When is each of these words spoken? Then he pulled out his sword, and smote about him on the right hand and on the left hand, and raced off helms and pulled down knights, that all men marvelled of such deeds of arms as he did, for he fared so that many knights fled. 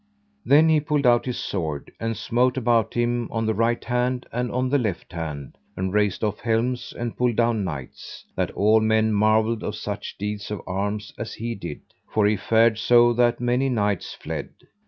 Then 0.43 0.67
he 0.67 0.79
pulled 0.79 1.05
out 1.05 1.27
his 1.27 1.37
sword, 1.37 1.91
and 1.99 2.17
smote 2.17 2.57
about 2.57 2.95
him 2.95 3.27
on 3.31 3.45
the 3.45 3.53
right 3.53 3.83
hand 3.85 4.25
and 4.31 4.51
on 4.51 4.67
the 4.69 4.79
left 4.79 5.13
hand, 5.13 5.59
and 5.77 5.93
raced 5.93 6.23
off 6.23 6.39
helms 6.39 6.91
and 6.97 7.15
pulled 7.15 7.35
down 7.35 7.63
knights, 7.63 8.25
that 8.35 8.49
all 8.55 8.79
men 8.79 9.13
marvelled 9.13 9.61
of 9.61 9.75
such 9.75 10.17
deeds 10.17 10.49
of 10.49 10.59
arms 10.65 11.13
as 11.19 11.35
he 11.35 11.53
did, 11.53 11.81
for 12.11 12.25
he 12.25 12.35
fared 12.35 12.79
so 12.79 13.13
that 13.13 13.39
many 13.39 13.69
knights 13.69 14.15
fled. 14.15 14.49